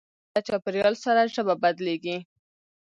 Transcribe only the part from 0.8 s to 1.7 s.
سره ژبه